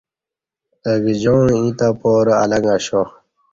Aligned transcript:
اہ 0.87 0.93
گجاعں 1.03 1.45
ییں 1.53 1.69
تو 1.79 1.87
پارہ 1.99 2.35
النگ 2.41 2.65
اَشا 2.73 3.01